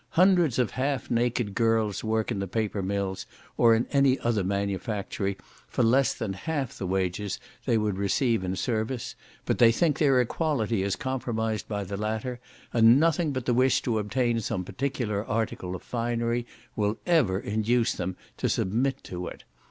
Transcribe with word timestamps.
Hundreds 0.15 0.57
of 0.57 0.71
half 0.71 1.11
naked 1.11 1.53
girls 1.53 2.03
work 2.03 2.31
in 2.31 2.39
the 2.39 2.47
paper 2.47 2.81
mills, 2.81 3.27
or 3.55 3.75
in 3.75 3.85
any 3.91 4.17
other 4.21 4.43
manufactory, 4.43 5.37
for 5.69 5.83
less 5.83 6.11
than 6.15 6.33
half 6.33 6.75
the 6.75 6.87
wages 6.87 7.39
they 7.67 7.77
would 7.77 7.99
receive 7.99 8.43
in 8.43 8.55
service; 8.55 9.13
but 9.45 9.59
they 9.59 9.71
think 9.71 9.99
their 9.99 10.19
equality 10.19 10.81
is 10.81 10.95
compromised 10.95 11.67
by 11.67 11.83
the 11.83 11.97
latter, 11.97 12.39
and 12.73 12.99
nothing 12.99 13.31
but 13.31 13.45
the 13.45 13.53
wish 13.53 13.83
to 13.83 13.99
obtain 13.99 14.39
some 14.39 14.65
particular 14.65 15.23
article 15.23 15.75
of 15.75 15.83
finery 15.83 16.47
will 16.75 16.97
ever 17.05 17.39
induce 17.39 17.93
them 17.93 18.15
to 18.37 18.49
submit 18.49 19.03
to 19.03 19.27
it. 19.27 19.43